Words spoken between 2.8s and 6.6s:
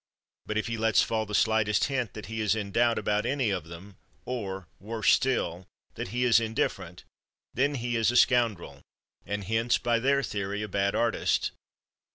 about any of them, or, worse still, that he is